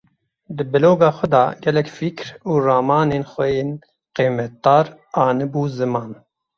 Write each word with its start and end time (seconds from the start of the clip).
Di 0.55 0.63
bloga 0.71 1.09
xwe 1.17 1.27
de 1.33 1.43
gelek 1.63 1.87
fikr 1.97 2.27
û 2.49 2.51
ramanên 2.67 3.23
xwe 3.31 3.47
yên 3.59 3.69
qîmetdar 4.15 4.85
anîbû 5.25 5.61
ziman. 5.77 6.11